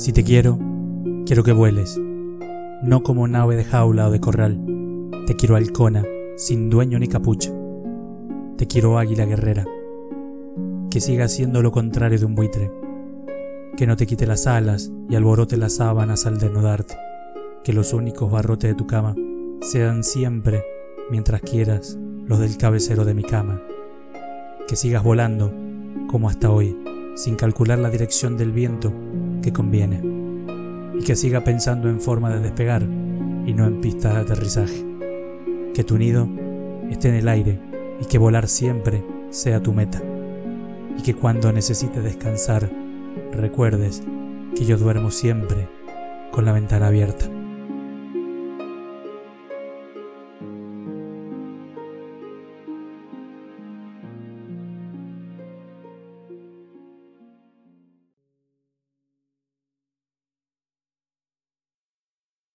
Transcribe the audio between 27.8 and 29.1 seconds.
dirección del viento